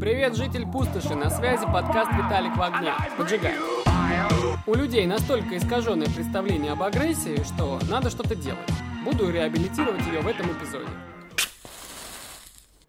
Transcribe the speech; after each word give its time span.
Привет, 0.00 0.34
житель 0.34 0.64
пустоши, 0.64 1.14
на 1.14 1.28
связи 1.28 1.66
подкаст 1.66 2.10
«Виталик 2.12 2.56
в 2.56 2.62
огне». 2.62 2.90
Поджигай. 3.18 3.52
У 4.66 4.74
людей 4.74 5.06
настолько 5.06 5.58
искаженное 5.58 6.06
представление 6.06 6.72
об 6.72 6.82
агрессии, 6.82 7.42
что 7.42 7.78
надо 7.86 8.08
что-то 8.08 8.34
делать. 8.34 8.58
Буду 9.04 9.30
реабилитировать 9.30 10.00
ее 10.06 10.20
в 10.22 10.26
этом 10.26 10.46
эпизоде. 10.52 10.88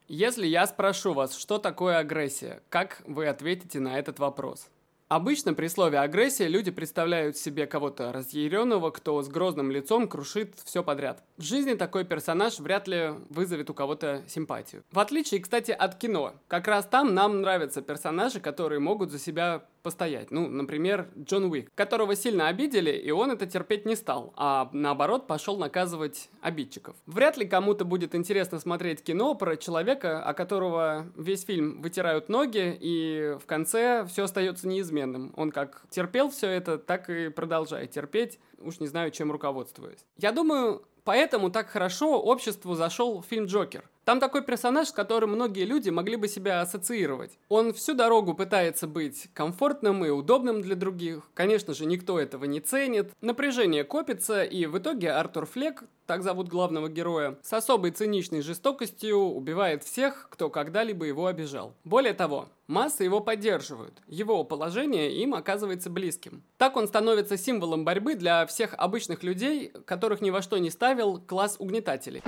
Если 0.07 0.47
я 0.47 0.65
спрошу 0.65 1.11
вас, 1.11 1.37
что 1.37 1.57
такое 1.57 1.97
агрессия, 1.97 2.63
как 2.69 3.01
вы 3.05 3.27
ответите 3.27 3.81
на 3.81 3.99
этот 3.99 4.19
вопрос? 4.19 4.69
Обычно 5.11 5.53
при 5.53 5.67
слове 5.67 5.99
«агрессия» 5.99 6.47
люди 6.47 6.71
представляют 6.71 7.35
себе 7.35 7.67
кого-то 7.67 8.13
разъяренного, 8.13 8.91
кто 8.91 9.21
с 9.21 9.27
грозным 9.27 9.69
лицом 9.69 10.07
крушит 10.07 10.53
все 10.63 10.83
подряд. 10.83 11.21
В 11.35 11.43
жизни 11.43 11.73
такой 11.73 12.05
персонаж 12.05 12.59
вряд 12.59 12.87
ли 12.87 13.15
вызовет 13.29 13.69
у 13.69 13.73
кого-то 13.73 14.23
симпатию. 14.29 14.83
В 14.89 14.99
отличие, 14.99 15.41
кстати, 15.41 15.71
от 15.71 15.95
кино. 15.95 16.35
Как 16.47 16.65
раз 16.65 16.85
там 16.85 17.13
нам 17.13 17.41
нравятся 17.41 17.81
персонажи, 17.81 18.39
которые 18.39 18.79
могут 18.79 19.11
за 19.11 19.19
себя 19.19 19.65
постоять. 19.83 20.31
Ну, 20.31 20.47
например, 20.47 21.07
Джон 21.17 21.45
Уик, 21.45 21.69
которого 21.75 22.15
сильно 22.15 22.47
обидели, 22.47 22.91
и 22.91 23.11
он 23.11 23.31
это 23.31 23.47
терпеть 23.47 23.85
не 23.85 23.95
стал, 23.95 24.31
а 24.37 24.69
наоборот 24.71 25.27
пошел 25.27 25.57
наказывать 25.57 26.29
обидчиков. 26.39 26.95
Вряд 27.05 27.35
ли 27.35 27.47
кому-то 27.47 27.83
будет 27.83 28.15
интересно 28.15 28.59
смотреть 28.59 29.03
кино 29.03 29.33
про 29.33 29.57
человека, 29.57 30.23
о 30.23 30.33
которого 30.33 31.07
весь 31.17 31.43
фильм 31.43 31.81
вытирают 31.81 32.29
ноги, 32.29 32.77
и 32.79 33.35
в 33.41 33.45
конце 33.45 34.05
все 34.07 34.23
остается 34.23 34.67
неизменным. 34.67 35.00
Он 35.35 35.51
как 35.51 35.83
терпел 35.89 36.29
все 36.29 36.47
это, 36.49 36.77
так 36.77 37.09
и 37.09 37.29
продолжает 37.29 37.91
терпеть, 37.91 38.39
уж 38.59 38.79
не 38.79 38.87
знаю, 38.87 39.11
чем 39.11 39.31
руководствуясь. 39.31 40.05
Я 40.17 40.31
думаю, 40.31 40.83
Поэтому 41.11 41.51
так 41.51 41.67
хорошо 41.67 42.21
обществу 42.21 42.73
зашел 42.73 43.21
фильм 43.21 43.43
«Джокер». 43.43 43.83
Там 44.05 44.19
такой 44.19 44.43
персонаж, 44.43 44.87
с 44.87 44.91
которым 44.91 45.31
многие 45.31 45.63
люди 45.63 45.89
могли 45.89 46.15
бы 46.15 46.27
себя 46.27 46.61
ассоциировать. 46.61 47.37
Он 47.49 47.71
всю 47.71 47.93
дорогу 47.93 48.33
пытается 48.33 48.87
быть 48.87 49.27
комфортным 49.33 50.03
и 50.03 50.09
удобным 50.09 50.61
для 50.61 50.75
других. 50.75 51.29
Конечно 51.35 51.73
же, 51.73 51.85
никто 51.85 52.19
этого 52.19 52.45
не 52.45 52.61
ценит. 52.61 53.11
Напряжение 53.21 53.83
копится, 53.83 54.43
и 54.43 54.65
в 54.65 54.77
итоге 54.79 55.11
Артур 55.11 55.45
Флек, 55.45 55.83
так 56.07 56.23
зовут 56.23 56.49
главного 56.49 56.89
героя, 56.89 57.37
с 57.43 57.53
особой 57.53 57.91
циничной 57.91 58.41
жестокостью 58.41 59.17
убивает 59.17 59.83
всех, 59.83 60.27
кто 60.31 60.49
когда-либо 60.49 61.05
его 61.05 61.27
обижал. 61.27 61.73
Более 61.83 62.13
того, 62.13 62.49
массы 62.67 63.03
его 63.03 63.21
поддерживают. 63.21 63.93
Его 64.07 64.43
положение 64.43 65.15
им 65.15 65.35
оказывается 65.35 65.91
близким. 65.91 66.43
Так 66.57 66.75
он 66.75 66.87
становится 66.87 67.37
символом 67.37 67.85
борьбы 67.85 68.15
для 68.15 68.45
всех 68.47 68.73
обычных 68.73 69.21
людей, 69.21 69.71
которых 69.85 70.21
ни 70.21 70.31
во 70.31 70.41
что 70.41 70.57
не 70.57 70.71
ставил 71.01 71.19
класс 71.19 71.55
угнетателей. 71.59 72.21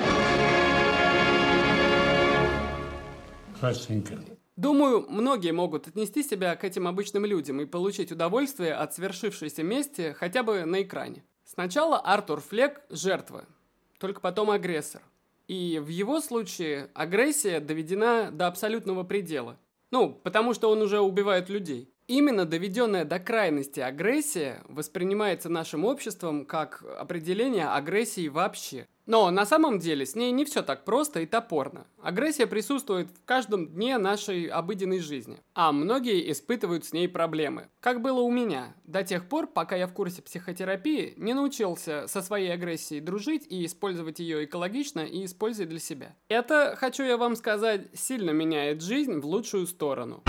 Красивенько. 3.59 4.19
Думаю, 4.55 5.05
многие 5.09 5.52
могут 5.52 5.88
отнести 5.88 6.23
себя 6.23 6.55
к 6.55 6.63
этим 6.63 6.88
обычным 6.88 7.25
людям 7.25 7.61
и 7.61 7.65
получить 7.65 8.11
удовольствие 8.11 8.73
от 8.73 8.93
свершившейся 8.93 9.63
мести 9.63 10.15
хотя 10.17 10.43
бы 10.43 10.65
на 10.65 10.81
экране. 10.81 11.23
Сначала 11.45 11.99
Артур 11.99 12.39
Флек– 12.41 12.81
жертва, 12.89 13.45
только 13.99 14.21
потом 14.21 14.49
агрессор. 14.49 15.02
И 15.47 15.80
в 15.80 15.87
его 15.89 16.19
случае 16.19 16.89
агрессия 16.93 17.59
доведена 17.59 18.31
до 18.31 18.47
абсолютного 18.47 19.03
предела. 19.03 19.58
Ну, 19.91 20.19
потому 20.23 20.53
что 20.53 20.71
он 20.71 20.81
уже 20.81 20.99
убивает 20.99 21.49
людей. 21.49 21.92
Именно 22.07 22.45
доведенная 22.45 23.05
до 23.05 23.19
крайности 23.19 23.79
агрессия 23.79 24.61
воспринимается 24.67 25.49
нашим 25.49 25.85
обществом 25.85 26.45
как 26.45 26.83
определение 26.99 27.67
агрессии 27.67 28.27
вообще. 28.27 28.87
Но 29.05 29.29
на 29.31 29.45
самом 29.45 29.79
деле 29.79 30.05
с 30.05 30.15
ней 30.15 30.31
не 30.31 30.45
все 30.45 30.61
так 30.61 30.85
просто 30.85 31.21
и 31.21 31.25
топорно. 31.25 31.85
Агрессия 32.01 32.47
присутствует 32.47 33.09
в 33.09 33.25
каждом 33.25 33.67
дне 33.67 33.97
нашей 33.97 34.45
обыденной 34.45 34.99
жизни, 34.99 35.39
а 35.53 35.71
многие 35.71 36.31
испытывают 36.31 36.85
с 36.85 36.93
ней 36.93 37.09
проблемы. 37.09 37.67
Как 37.81 38.01
было 38.01 38.21
у 38.21 38.31
меня, 38.31 38.75
до 38.85 39.03
тех 39.03 39.27
пор, 39.27 39.47
пока 39.47 39.75
я 39.75 39.87
в 39.87 39.93
курсе 39.93 40.21
психотерапии 40.21 41.13
не 41.17 41.33
научился 41.33 42.05
со 42.08 42.21
своей 42.21 42.53
агрессией 42.53 43.02
дружить 43.02 43.45
и 43.49 43.65
использовать 43.65 44.19
ее 44.19 44.45
экологично 44.45 45.02
и 45.02 45.25
использовать 45.25 45.69
для 45.69 45.80
себя. 45.80 46.15
Это, 46.30 46.75
хочу 46.77 47.03
я 47.03 47.17
вам 47.17 47.36
сказать, 47.36 47.87
сильно 47.93 48.31
меняет 48.31 48.81
жизнь 48.81 49.19
в 49.19 49.25
лучшую 49.25 49.67
сторону. 49.67 50.23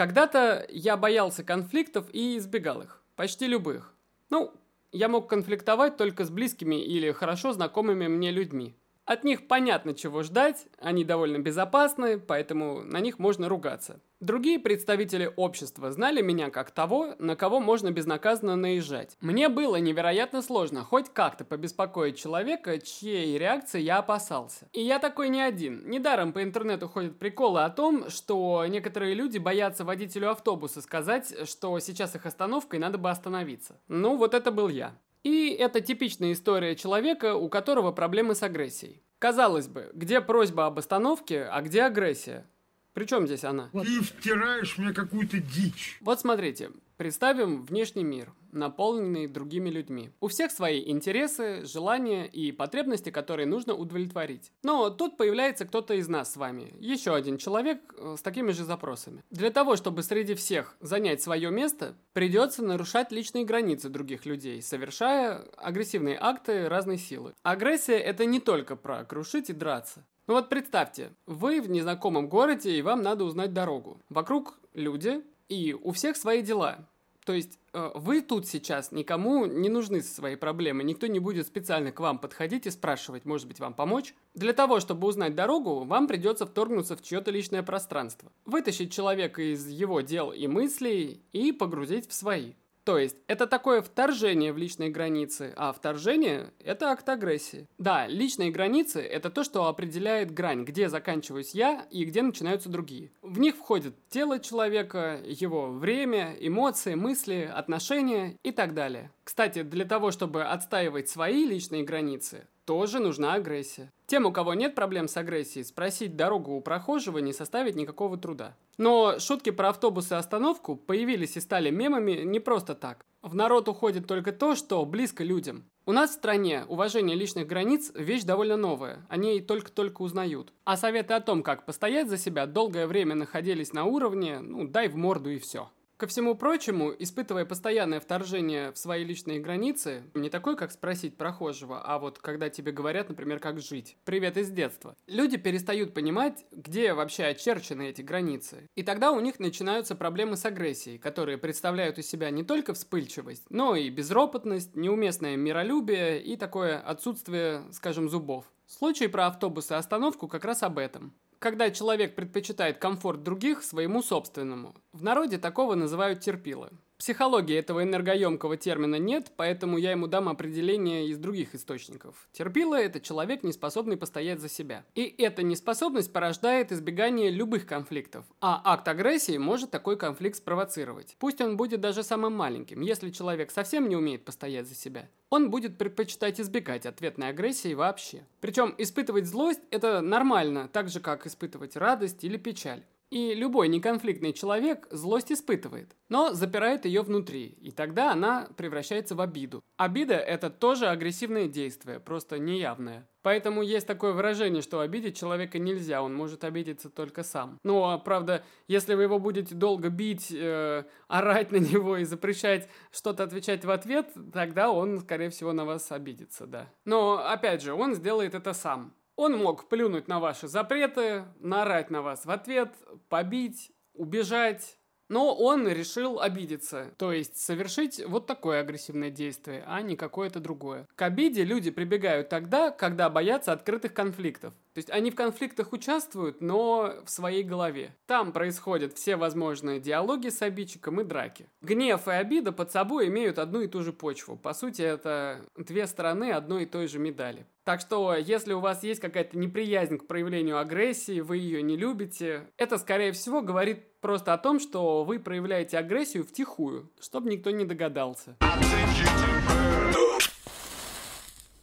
Когда-то 0.00 0.64
я 0.70 0.96
боялся 0.96 1.44
конфликтов 1.44 2.06
и 2.14 2.38
избегал 2.38 2.80
их. 2.80 3.02
Почти 3.16 3.46
любых. 3.46 3.94
Ну, 4.30 4.54
я 4.92 5.10
мог 5.10 5.28
конфликтовать 5.28 5.98
только 5.98 6.24
с 6.24 6.30
близкими 6.30 6.82
или 6.82 7.12
хорошо 7.12 7.52
знакомыми 7.52 8.06
мне 8.08 8.30
людьми. 8.30 8.74
От 9.10 9.24
них 9.24 9.48
понятно, 9.48 9.92
чего 9.92 10.22
ждать, 10.22 10.68
они 10.78 11.02
довольно 11.02 11.40
безопасны, 11.40 12.16
поэтому 12.16 12.84
на 12.84 13.00
них 13.00 13.18
можно 13.18 13.48
ругаться. 13.48 13.98
Другие 14.20 14.60
представители 14.60 15.32
общества 15.34 15.90
знали 15.90 16.22
меня 16.22 16.48
как 16.50 16.70
того, 16.70 17.16
на 17.18 17.34
кого 17.34 17.58
можно 17.58 17.90
безнаказанно 17.90 18.54
наезжать. 18.54 19.16
Мне 19.20 19.48
было 19.48 19.80
невероятно 19.80 20.42
сложно 20.42 20.84
хоть 20.84 21.12
как-то 21.12 21.44
побеспокоить 21.44 22.18
человека, 22.18 22.78
чьей 22.78 23.36
реакции 23.36 23.80
я 23.80 23.98
опасался. 23.98 24.68
И 24.72 24.80
я 24.80 25.00
такой 25.00 25.28
не 25.28 25.40
один. 25.40 25.90
Недаром 25.90 26.32
по 26.32 26.44
интернету 26.44 26.86
ходят 26.86 27.18
приколы 27.18 27.64
о 27.64 27.70
том, 27.70 28.10
что 28.10 28.64
некоторые 28.68 29.14
люди 29.14 29.38
боятся 29.38 29.84
водителю 29.84 30.30
автобуса 30.30 30.82
сказать, 30.82 31.48
что 31.48 31.76
сейчас 31.80 32.14
их 32.14 32.26
остановка 32.26 32.76
и 32.76 32.78
надо 32.78 32.96
бы 32.96 33.10
остановиться. 33.10 33.80
Ну, 33.88 34.16
вот 34.16 34.34
это 34.34 34.52
был 34.52 34.68
я. 34.68 34.94
И 35.22 35.50
это 35.50 35.80
типичная 35.80 36.32
история 36.32 36.74
человека, 36.76 37.34
у 37.34 37.48
которого 37.48 37.92
проблемы 37.92 38.34
с 38.34 38.42
агрессией. 38.42 39.02
Казалось 39.18 39.68
бы, 39.68 39.90
где 39.92 40.20
просьба 40.20 40.66
об 40.66 40.78
остановке, 40.78 41.44
а 41.44 41.60
где 41.60 41.82
агрессия? 41.82 42.46
Причем 42.92 43.26
здесь 43.26 43.44
она? 43.44 43.70
Ты 43.72 44.00
втираешь 44.00 44.78
мне 44.78 44.92
какую-то 44.92 45.38
дичь. 45.38 45.98
Вот 46.00 46.20
смотрите, 46.20 46.70
представим 46.96 47.64
внешний 47.64 48.04
мир, 48.04 48.32
наполненный 48.52 49.26
другими 49.26 49.70
людьми. 49.70 50.10
У 50.20 50.28
всех 50.28 50.50
свои 50.50 50.82
интересы, 50.90 51.64
желания 51.64 52.26
и 52.26 52.52
потребности, 52.52 53.10
которые 53.10 53.46
нужно 53.46 53.74
удовлетворить. 53.74 54.52
Но 54.62 54.90
тут 54.90 55.16
появляется 55.16 55.64
кто-то 55.64 55.94
из 55.94 56.08
нас 56.08 56.32
с 56.32 56.36
вами, 56.36 56.74
еще 56.78 57.14
один 57.14 57.38
человек 57.38 57.94
э, 57.96 58.16
с 58.18 58.22
такими 58.22 58.52
же 58.52 58.64
запросами. 58.64 59.22
Для 59.30 59.50
того, 59.50 59.76
чтобы 59.76 60.02
среди 60.02 60.34
всех 60.34 60.76
занять 60.80 61.22
свое 61.22 61.50
место, 61.50 61.96
придется 62.12 62.62
нарушать 62.62 63.12
личные 63.12 63.44
границы 63.44 63.88
других 63.88 64.26
людей, 64.26 64.60
совершая 64.60 65.44
агрессивные 65.56 66.18
акты 66.20 66.68
разной 66.68 66.98
силы. 66.98 67.34
Агрессия 67.42 67.98
это 67.98 68.24
не 68.26 68.40
только 68.40 68.76
про 68.76 69.04
крушить 69.04 69.48
и 69.50 69.52
драться. 69.52 70.04
Ну 70.30 70.36
вот 70.36 70.48
представьте, 70.48 71.10
вы 71.26 71.60
в 71.60 71.68
незнакомом 71.68 72.28
городе 72.28 72.70
и 72.70 72.82
вам 72.82 73.02
надо 73.02 73.24
узнать 73.24 73.52
дорогу. 73.52 74.00
Вокруг 74.08 74.60
люди, 74.74 75.24
и 75.48 75.74
у 75.74 75.90
всех 75.90 76.16
свои 76.16 76.40
дела. 76.40 76.88
То 77.26 77.32
есть 77.32 77.58
э, 77.72 77.90
вы 77.96 78.20
тут 78.20 78.46
сейчас 78.46 78.92
никому 78.92 79.46
не 79.46 79.68
нужны 79.68 80.02
со 80.02 80.14
своей 80.14 80.36
проблемой, 80.36 80.84
никто 80.84 81.08
не 81.08 81.18
будет 81.18 81.48
специально 81.48 81.90
к 81.90 81.98
вам 81.98 82.20
подходить 82.20 82.64
и 82.66 82.70
спрашивать, 82.70 83.24
может 83.24 83.48
быть, 83.48 83.58
вам 83.58 83.74
помочь. 83.74 84.14
Для 84.34 84.52
того, 84.52 84.78
чтобы 84.78 85.08
узнать 85.08 85.34
дорогу, 85.34 85.82
вам 85.82 86.06
придется 86.06 86.46
вторгнуться 86.46 86.96
в 86.96 87.02
чье-то 87.02 87.32
личное 87.32 87.64
пространство, 87.64 88.30
вытащить 88.44 88.92
человека 88.92 89.42
из 89.42 89.66
его 89.66 90.00
дел 90.00 90.30
и 90.30 90.46
мыслей 90.46 91.24
и 91.32 91.50
погрузить 91.50 92.08
в 92.08 92.12
свои. 92.12 92.52
То 92.84 92.98
есть, 92.98 93.16
это 93.26 93.46
такое 93.46 93.82
вторжение 93.82 94.52
в 94.52 94.58
личные 94.58 94.90
границы, 94.90 95.52
а 95.56 95.72
вторжение– 95.72 96.52
это 96.64 96.90
акт 96.90 97.08
агрессии. 97.08 97.68
Да, 97.78 98.06
личные 98.06 98.50
границы– 98.50 99.00
это 99.02 99.30
то, 99.30 99.44
что 99.44 99.66
определяет 99.66 100.32
грань, 100.32 100.64
где 100.64 100.88
заканчиваюсь 100.88 101.54
я 101.54 101.86
и 101.90 102.04
где 102.04 102.22
начинаются 102.22 102.68
другие. 102.68 103.12
В 103.22 103.38
них 103.38 103.56
входит 103.56 103.94
тело 104.08 104.38
человека, 104.38 105.20
его 105.24 105.70
время, 105.70 106.34
эмоции, 106.40 106.94
мысли, 106.94 107.50
отношения 107.52 108.36
и 108.42 108.50
так 108.50 108.74
далее. 108.74 109.10
Кстати, 109.24 109.62
для 109.62 109.84
того, 109.84 110.10
чтобы 110.10 110.44
отстаивать 110.44 111.08
свои 111.08 111.44
личные 111.44 111.84
границы, 111.84 112.46
тоже 112.70 113.00
нужна 113.00 113.34
агрессия. 113.34 113.90
Тем, 114.06 114.26
у 114.26 114.32
кого 114.32 114.54
нет 114.54 114.76
проблем 114.76 115.08
с 115.08 115.16
агрессией, 115.16 115.64
спросить 115.64 116.14
дорогу 116.14 116.52
у 116.52 116.60
прохожего 116.60 117.18
не 117.18 117.32
составит 117.32 117.74
никакого 117.74 118.16
труда. 118.16 118.56
Но 118.78 119.18
шутки 119.18 119.50
про 119.50 119.70
автобус 119.70 120.12
и 120.12 120.14
остановку 120.14 120.76
появились 120.76 121.36
и 121.36 121.40
стали 121.40 121.70
мемами 121.70 122.22
не 122.22 122.38
просто 122.38 122.76
так. 122.76 123.04
В 123.22 123.34
народ 123.34 123.68
уходит 123.68 124.06
только 124.06 124.30
то, 124.30 124.54
что 124.54 124.84
близко 124.84 125.24
людям. 125.24 125.64
У 125.84 125.90
нас 125.90 126.10
в 126.10 126.14
стране 126.14 126.64
уважение 126.68 127.16
личных 127.16 127.48
границ– 127.48 127.90
вещь 127.96 128.22
довольно 128.22 128.56
новая, 128.56 129.04
о 129.08 129.16
ней 129.16 129.40
только-только 129.40 130.02
узнают. 130.02 130.52
А 130.64 130.76
советы 130.76 131.14
о 131.14 131.20
том, 131.20 131.42
как 131.42 131.66
постоять 131.66 132.08
за 132.08 132.18
себя, 132.18 132.46
долгое 132.46 132.86
время 132.86 133.16
находились 133.16 133.72
на 133.72 133.84
уровне 133.84 134.38
«ну, 134.38 134.68
дай 134.68 134.86
в 134.86 134.94
морду 134.94 135.28
и 135.30 135.40
все». 135.40 135.70
Ко 136.00 136.06
всему 136.06 136.34
прочему, 136.34 136.94
испытывая 136.98 137.44
постоянное 137.44 138.00
вторжение 138.00 138.72
в 138.72 138.78
свои 138.78 139.04
личные 139.04 139.38
границы, 139.38 140.02
не 140.14 140.30
такой, 140.30 140.56
как 140.56 140.72
спросить 140.72 141.18
прохожего, 141.18 141.82
а 141.84 141.98
вот 141.98 142.18
когда 142.18 142.48
тебе 142.48 142.72
говорят, 142.72 143.10
например, 143.10 143.38
как 143.38 143.60
жить. 143.60 143.98
Привет 144.06 144.38
из 144.38 144.48
детства. 144.48 144.96
Люди 145.06 145.36
перестают 145.36 145.92
понимать, 145.92 146.46
где 146.52 146.94
вообще 146.94 147.24
очерчены 147.24 147.90
эти 147.90 148.00
границы. 148.00 148.66
И 148.76 148.82
тогда 148.82 149.12
у 149.12 149.20
них 149.20 149.40
начинаются 149.40 149.94
проблемы 149.94 150.38
с 150.38 150.46
агрессией, 150.46 150.96
которые 150.96 151.36
представляют 151.36 151.98
из 151.98 152.08
себя 152.08 152.30
не 152.30 152.44
только 152.44 152.72
вспыльчивость, 152.72 153.50
но 153.50 153.76
и 153.76 153.90
безропотность, 153.90 154.76
неуместное 154.76 155.36
миролюбие 155.36 156.22
и 156.22 156.38
такое 156.38 156.78
отсутствие, 156.78 157.64
скажем, 157.72 158.08
зубов. 158.08 158.46
Случай 158.66 159.06
про 159.06 159.26
автобус 159.26 159.70
и 159.70 159.74
остановку 159.74 160.28
как 160.28 160.46
раз 160.46 160.62
об 160.62 160.78
этом. 160.78 161.12
Когда 161.40 161.70
человек 161.70 162.14
предпочитает 162.14 162.76
комфорт 162.76 163.22
других 163.22 163.64
своему 163.64 164.02
собственному. 164.02 164.74
В 164.92 165.02
народе 165.02 165.38
такого 165.38 165.74
называют 165.74 166.20
терпилы 166.20 166.70
психологии 167.00 167.56
этого 167.56 167.82
энергоемкого 167.82 168.58
термина 168.58 168.96
нет, 168.96 169.32
поэтому 169.36 169.78
я 169.78 169.90
ему 169.90 170.06
дам 170.06 170.28
определение 170.28 171.08
из 171.08 171.16
других 171.16 171.54
источников. 171.54 172.28
Терпила– 172.30 172.74
это 172.80 173.00
человек, 173.00 173.42
не 173.42 173.52
способный 173.52 173.96
постоять 173.96 174.38
за 174.40 174.50
себя. 174.50 174.84
И 174.94 175.14
эта 175.18 175.42
неспособность 175.42 176.12
порождает 176.12 176.72
избегание 176.72 177.30
любых 177.30 177.66
конфликтов. 177.66 178.26
А 178.40 178.60
акт 178.64 178.86
агрессии 178.86 179.38
может 179.38 179.70
такой 179.70 179.96
конфликт 179.96 180.36
спровоцировать. 180.36 181.16
Пусть 181.18 181.40
он 181.40 181.56
будет 181.56 181.80
даже 181.80 182.02
самым 182.02 182.34
маленьким. 182.34 182.82
Если 182.82 183.10
человек 183.10 183.50
совсем 183.50 183.88
не 183.88 183.96
умеет 183.96 184.26
постоять 184.26 184.68
за 184.68 184.74
себя, 184.74 185.08
он 185.30 185.48
будет 185.48 185.78
предпочитать 185.78 186.38
избегать 186.38 186.84
ответной 186.84 187.30
агрессии 187.30 187.72
вообще. 187.72 188.26
Причем 188.40 188.74
испытывать 188.76 189.24
злость– 189.24 189.60
это 189.70 190.02
нормально, 190.02 190.68
так 190.70 190.90
же 190.90 191.00
как 191.00 191.26
испытывать 191.26 191.76
радость 191.76 192.24
или 192.24 192.36
печаль. 192.36 192.84
И 193.10 193.34
любой 193.34 193.66
неконфликтный 193.66 194.32
человек 194.32 194.86
злость 194.92 195.32
испытывает, 195.32 195.96
но 196.08 196.32
запирает 196.32 196.84
ее 196.84 197.02
внутри, 197.02 197.46
и 197.46 197.72
тогда 197.72 198.12
она 198.12 198.48
превращается 198.56 199.16
в 199.16 199.20
обиду. 199.20 199.62
Обида– 199.76 200.14
это 200.14 200.48
тоже 200.48 200.86
агрессивное 200.86 201.48
действие, 201.48 201.98
просто 201.98 202.38
неявное. 202.38 203.08
Поэтому 203.22 203.62
есть 203.62 203.86
такое 203.86 204.12
выражение, 204.12 204.62
что 204.62 204.80
обидеть 204.80 205.18
человека 205.18 205.58
нельзя, 205.58 206.02
он 206.02 206.14
может 206.14 206.44
обидеться 206.44 206.88
только 206.88 207.24
сам. 207.24 207.58
Ну, 207.64 207.84
а 207.84 207.98
правда, 207.98 208.44
если 208.68 208.94
вы 208.94 209.02
его 209.02 209.18
будете 209.18 209.56
долго 209.56 209.90
бить, 209.90 210.30
э, 210.30 210.84
орать 211.08 211.50
на 211.50 211.56
него 211.56 211.96
и 211.96 212.04
запрещать 212.04 212.68
что-то 212.92 213.24
отвечать 213.24 213.64
в 213.64 213.70
ответ, 213.70 214.12
тогда 214.32 214.70
он, 214.70 215.00
скорее 215.00 215.30
всего, 215.30 215.52
на 215.52 215.64
вас 215.64 215.90
обидится, 215.90 216.46
да. 216.46 216.72
Но, 216.84 217.18
опять 217.18 217.60
же, 217.60 217.74
он 217.74 217.94
сделает 217.94 218.34
это 218.34 218.52
сам. 218.52 218.94
Он 219.20 219.36
мог 219.36 219.68
плюнуть 219.68 220.08
на 220.08 220.18
ваши 220.18 220.48
запреты, 220.48 221.26
наорать 221.40 221.90
на 221.90 222.00
вас 222.00 222.24
в 222.24 222.30
ответ, 222.30 222.72
побить, 223.10 223.70
убежать, 223.92 224.78
но 225.10 225.34
он 225.34 225.68
решил 225.68 226.20
обидеться, 226.20 226.94
то 226.96 227.12
есть 227.12 227.36
совершить 227.36 228.00
вот 228.06 228.26
такое 228.26 228.60
агрессивное 228.60 229.10
действие, 229.10 229.64
а 229.66 229.82
не 229.82 229.96
какое-то 229.96 230.40
другое. 230.40 230.86
К 230.94 231.02
обиде 231.02 231.44
люди 231.44 231.70
прибегают 231.70 232.28
тогда, 232.30 232.70
когда 232.70 233.10
боятся 233.10 233.52
открытых 233.52 233.92
конфликтов. 233.92 234.54
То 234.72 234.78
есть 234.78 234.88
они 234.88 235.10
в 235.10 235.16
конфликтах 235.16 235.72
участвуют, 235.72 236.40
но 236.40 236.94
в 237.04 237.10
своей 237.10 237.42
голове. 237.42 237.96
Там 238.06 238.32
происходят 238.32 238.94
все 238.94 239.16
возможные 239.16 239.80
диалоги 239.80 240.28
с 240.28 240.42
обидчиком 240.42 241.00
и 241.00 241.04
драки. 241.04 241.46
Гнев 241.60 242.06
и 242.06 242.12
обида 242.12 242.52
под 242.52 242.70
собой 242.70 243.08
имеют 243.08 243.40
одну 243.40 243.62
и 243.62 243.66
ту 243.66 243.82
же 243.82 243.92
почву. 243.92 244.36
По 244.36 244.54
сути, 244.54 244.80
это 244.80 245.44
две 245.56 245.88
стороны 245.88 246.30
одной 246.30 246.62
и 246.62 246.66
той 246.66 246.86
же 246.86 247.00
медали. 247.00 247.46
Так 247.70 247.80
что, 247.80 248.16
если 248.16 248.52
у 248.52 248.58
вас 248.58 248.82
есть 248.82 248.98
какая-то 248.98 249.38
неприязнь 249.38 249.96
к 249.96 250.08
проявлению 250.08 250.58
агрессии, 250.58 251.20
вы 251.20 251.36
ее 251.36 251.62
не 251.62 251.76
любите, 251.76 252.48
это, 252.56 252.78
скорее 252.78 253.12
всего, 253.12 253.42
говорит 253.42 253.84
просто 254.00 254.34
о 254.34 254.38
том, 254.38 254.58
что 254.58 255.04
вы 255.04 255.20
проявляете 255.20 255.78
агрессию 255.78 256.24
втихую, 256.24 256.90
чтобы 257.00 257.30
никто 257.30 257.52
не 257.52 257.64
догадался. 257.64 258.36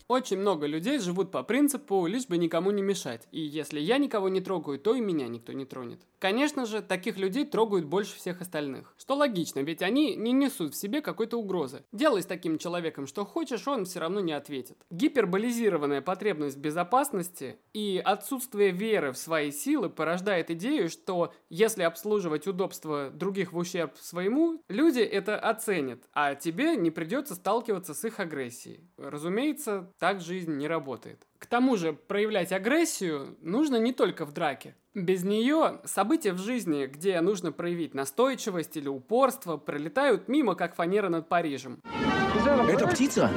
Очень 0.08 0.38
много 0.38 0.68
людей 0.68 1.00
живут 1.00 1.32
по 1.32 1.44
принципу 1.44 2.08
«лишь 2.08 2.28
бы 2.28 2.38
никому 2.38 2.72
не 2.72 2.82
мешать», 2.82 3.28
и 3.32 3.42
если 3.42 3.80
я 3.80 3.98
никого 3.98 4.30
не 4.30 4.40
трогаю, 4.40 4.80
то 4.80 4.96
и 4.96 5.02
меня 5.02 5.28
никто 5.28 5.52
не 5.52 5.66
тронет. 5.66 6.00
Конечно 6.20 6.66
же, 6.66 6.82
таких 6.82 7.18
людей 7.18 7.46
трогают 7.46 7.86
больше 7.86 8.16
всех 8.16 8.42
остальных. 8.42 8.96
Что 8.98 9.16
логично, 9.16 9.60
ведь 9.60 9.82
они 9.82 10.16
не 10.16 10.32
несут 10.32 10.74
в 10.74 10.78
себе 10.78 11.02
какой-то 11.02 11.38
угрозы. 11.38 11.84
Делай 11.92 12.24
с 12.24 12.26
таким 12.26 12.58
человеком 12.58 13.06
что 13.06 13.26
хочешь, 13.26 13.68
он 13.68 13.84
все 13.84 14.00
равно 14.00 14.22
не 14.22 14.32
ответит. 14.32 14.78
Гиперболизированная 14.90 16.02
потребность 16.02 16.58
безопасности 16.58 17.60
и 17.74 18.02
отсутствие 18.04 18.72
веры 18.72 19.12
в 19.12 19.18
свои 19.18 19.52
силы 19.52 19.90
порождает 19.90 20.50
идею, 20.52 20.90
что 20.90 21.34
если 21.50 21.84
обслуживать 21.84 22.48
удобства 22.48 23.10
других 23.10 23.52
в 23.52 23.58
ущерб 23.58 23.98
своему, 23.98 24.64
люди 24.70 25.02
это 25.02 25.38
оценят, 25.38 26.04
а 26.14 26.36
тебе 26.36 26.78
не 26.78 26.92
придется 26.92 27.36
сталкиваться 27.36 27.94
с 27.94 28.06
их 28.06 28.20
агрессией. 28.20 28.90
Разумеется, 28.98 29.92
так 30.00 30.22
жизнь 30.22 30.54
не 30.58 30.68
работает. 30.68 31.26
К 31.40 31.46
тому 31.46 31.78
же, 31.78 31.94
проявлять 31.94 32.52
агрессию 32.52 33.38
нужно 33.42 33.78
не 33.78 33.94
только 33.94 34.26
в 34.26 34.32
драке. 34.32 34.76
Без 34.94 35.24
нее 35.24 35.80
события 35.86 36.34
в 36.34 36.40
жизни, 36.40 36.88
где 36.88 37.22
нужно 37.22 37.52
проявить 37.52 37.94
настойчивость 37.94 38.78
или 38.78 38.88
упорство, 38.88 39.58
пролетают 39.58 40.28
мимо, 40.28 40.56
как 40.56 40.76
фанера 40.76 41.10
над 41.10 41.30
Парижем. 41.30 41.80
Это 41.84 42.88
птица? 42.88 43.32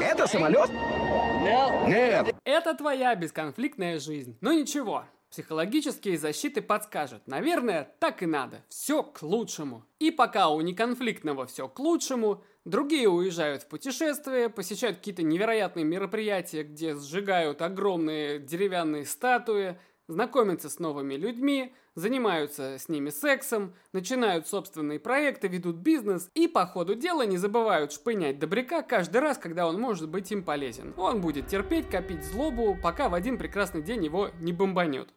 Это 0.00 0.26
самолет? 0.26 0.70
Нет. 1.86 2.34
Это 2.44 2.74
твоя 2.74 3.14
бесконфликтная 3.14 3.98
жизнь. 3.98 4.36
Но 4.40 4.52
ничего, 4.52 5.04
Психологические 5.30 6.18
защиты 6.18 6.62
подскажут. 6.62 7.26
Наверное, 7.26 7.92
так 7.98 8.22
и 8.22 8.26
надо. 8.26 8.64
Все 8.68 9.02
к 9.02 9.22
лучшему. 9.22 9.84
И 9.98 10.10
пока 10.10 10.48
у 10.48 10.60
неконфликтного 10.60 11.46
все 11.46 11.68
к 11.68 11.78
лучшему, 11.78 12.44
другие 12.66 13.08
уезжают 13.08 13.62
в 13.62 13.68
путешествие, 13.68 14.50
посещают 14.50 14.98
какие-то 14.98 15.22
невероятные 15.22 15.84
мероприятия, 15.84 16.64
где 16.64 16.94
сжигают 16.96 17.62
огромные 17.62 18.38
деревянные 18.40 19.06
статуи, 19.06 19.78
знакомятся 20.08 20.68
с 20.68 20.78
новыми 20.78 21.14
людьми, 21.14 21.72
занимаются 21.94 22.78
с 22.78 22.88
ними 22.88 23.10
сексом, 23.10 23.74
начинают 23.92 24.46
собственные 24.46 25.00
проекты, 25.00 25.48
ведут 25.48 25.76
бизнес 25.76 26.28
и 26.34 26.46
по 26.48 26.66
ходу 26.66 26.94
дела 26.94 27.24
не 27.24 27.38
забывают 27.38 27.92
шпынять 27.92 28.38
добряка 28.38 28.82
каждый 28.82 29.18
раз, 29.18 29.38
когда 29.38 29.66
он 29.66 29.80
может 29.80 30.08
быть 30.08 30.30
им 30.30 30.42
полезен. 30.42 30.92
Он 30.96 31.20
будет 31.20 31.46
терпеть, 31.46 31.88
копить 31.88 32.24
злобу, 32.24 32.76
пока 32.82 33.08
в 33.08 33.14
один 33.14 33.38
прекрасный 33.38 33.82
день 33.82 34.04
его 34.04 34.30
не 34.40 34.52
бомбанет. 34.52 35.08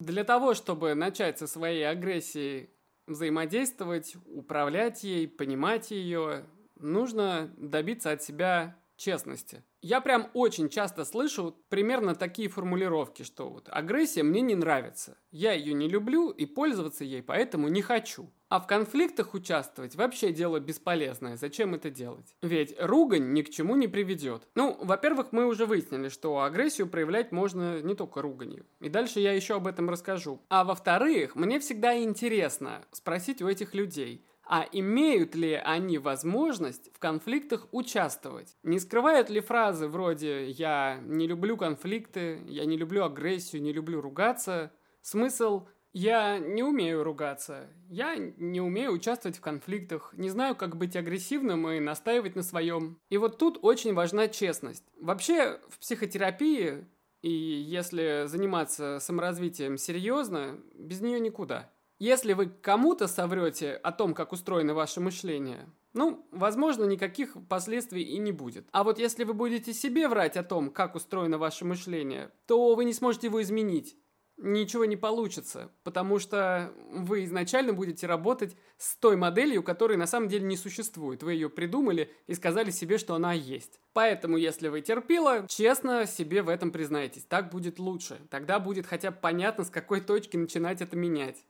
Для 0.00 0.24
того, 0.24 0.54
чтобы 0.54 0.94
начать 0.94 1.38
со 1.38 1.46
своей 1.46 1.88
агрессией 1.88 2.70
взаимодействовать, 3.08 4.16
управлять 4.26 5.02
ей, 5.02 5.26
понимать 5.26 5.90
ее, 5.90 6.44
нужно 6.76 7.52
добиться 7.56 8.12
от 8.12 8.22
себя 8.22 8.76
честности. 8.96 9.64
Я 9.80 10.00
прям 10.00 10.28
очень 10.34 10.68
часто 10.68 11.04
слышу 11.04 11.56
примерно 11.68 12.16
такие 12.16 12.48
формулировки, 12.48 13.22
что 13.22 13.48
вот 13.48 13.68
агрессия 13.70 14.24
мне 14.24 14.40
не 14.40 14.56
нравится, 14.56 15.16
я 15.30 15.52
ее 15.52 15.72
не 15.72 15.88
люблю 15.88 16.30
и 16.30 16.46
пользоваться 16.46 17.04
ей 17.04 17.22
поэтому 17.22 17.68
не 17.68 17.80
хочу. 17.82 18.28
А 18.48 18.60
в 18.60 18.66
конфликтах 18.66 19.34
участвовать 19.34 19.94
вообще 19.94 20.32
дело 20.32 20.58
бесполезное. 20.58 21.36
Зачем 21.36 21.74
это 21.74 21.90
делать? 21.90 22.34
Ведь 22.40 22.74
ругань 22.80 23.32
ни 23.34 23.42
к 23.42 23.50
чему 23.50 23.76
не 23.76 23.88
приведет. 23.88 24.48
Ну, 24.54 24.76
во-первых, 24.80 25.32
мы 25.32 25.46
уже 25.46 25.66
выяснили, 25.66 26.08
что 26.08 26.40
агрессию 26.40 26.88
проявлять 26.88 27.30
можно 27.30 27.82
не 27.82 27.94
только 27.94 28.22
руганью. 28.22 28.64
И 28.80 28.88
дальше 28.88 29.20
я 29.20 29.32
еще 29.32 29.56
об 29.56 29.66
этом 29.66 29.90
расскажу. 29.90 30.40
А 30.48 30.64
во-вторых, 30.64 31.36
мне 31.36 31.60
всегда 31.60 31.96
интересно 32.02 32.86
спросить 32.90 33.42
у 33.42 33.48
этих 33.48 33.74
людей, 33.74 34.24
а 34.50 34.66
имеют 34.72 35.34
ли 35.34 35.52
они 35.52 35.98
возможность 35.98 36.90
в 36.94 36.98
конфликтах 36.98 37.68
участвовать? 37.70 38.56
Не 38.62 38.78
скрывают 38.78 39.28
ли 39.28 39.40
фразы 39.40 39.67
вроде 39.72 40.48
«я 40.50 40.98
не 41.02 41.26
люблю 41.26 41.56
конфликты», 41.56 42.42
«я 42.46 42.64
не 42.64 42.76
люблю 42.76 43.04
агрессию», 43.04 43.62
«не 43.62 43.72
люблю 43.72 44.00
ругаться»? 44.00 44.72
Смысл 45.02 45.66
«я 45.92 46.38
не 46.38 46.62
умею 46.62 47.04
ругаться», 47.04 47.68
«я 47.88 48.16
не 48.16 48.60
умею 48.60 48.92
участвовать 48.92 49.38
в 49.38 49.40
конфликтах», 49.40 50.14
«не 50.16 50.30
знаю, 50.30 50.56
как 50.56 50.76
быть 50.76 50.96
агрессивным 50.96 51.68
и 51.68 51.80
настаивать 51.80 52.36
на 52.36 52.42
своем». 52.42 52.98
И 53.10 53.18
вот 53.18 53.38
тут 53.38 53.58
очень 53.62 53.94
важна 53.94 54.28
честность. 54.28 54.84
Вообще 55.00 55.60
в 55.68 55.78
психотерапии 55.78 56.86
и 57.22 57.30
если 57.30 58.24
заниматься 58.26 58.98
саморазвитием 59.00 59.76
серьезно, 59.76 60.60
без 60.74 61.00
нее 61.00 61.18
никуда. 61.18 61.70
Если 61.98 62.32
вы 62.32 62.46
кому-то 62.46 63.08
соврете 63.08 63.72
о 63.72 63.90
том, 63.90 64.14
как 64.14 64.32
устроено 64.32 64.72
ваше 64.72 65.00
мышление, 65.00 65.68
ну, 65.98 66.24
возможно, 66.30 66.84
никаких 66.84 67.36
последствий 67.48 68.02
и 68.02 68.18
не 68.18 68.30
будет. 68.30 68.68
А 68.70 68.84
вот 68.84 69.00
если 69.00 69.24
вы 69.24 69.34
будете 69.34 69.74
себе 69.74 70.06
врать 70.08 70.36
о 70.36 70.44
том, 70.44 70.70
как 70.70 70.94
устроено 70.94 71.38
ваше 71.38 71.64
мышление, 71.64 72.30
то 72.46 72.76
вы 72.76 72.84
не 72.84 72.92
сможете 72.92 73.26
его 73.26 73.42
изменить 73.42 73.96
ничего 74.38 74.84
не 74.84 74.96
получится, 74.96 75.72
потому 75.82 76.18
что 76.20 76.72
вы 76.92 77.24
изначально 77.24 77.72
будете 77.72 78.06
работать 78.06 78.56
с 78.76 78.96
той 78.96 79.16
моделью, 79.16 79.64
которой 79.64 79.96
на 79.96 80.06
самом 80.06 80.28
деле 80.28 80.46
не 80.46 80.56
существует. 80.56 81.24
Вы 81.24 81.32
ее 81.32 81.50
придумали 81.50 82.10
и 82.28 82.34
сказали 82.34 82.70
себе, 82.70 82.98
что 82.98 83.14
она 83.14 83.32
есть. 83.32 83.80
Поэтому, 83.92 84.36
если 84.36 84.68
вы 84.68 84.80
терпила, 84.80 85.44
честно 85.48 86.06
себе 86.06 86.42
в 86.42 86.48
этом 86.48 86.70
признайтесь. 86.70 87.24
Так 87.24 87.50
будет 87.50 87.80
лучше. 87.80 88.20
Тогда 88.30 88.60
будет 88.60 88.86
хотя 88.86 89.10
бы 89.10 89.16
понятно, 89.20 89.64
с 89.64 89.70
какой 89.70 90.00
точки 90.00 90.36
начинать 90.36 90.80
это 90.80 90.96
менять. 90.96 91.44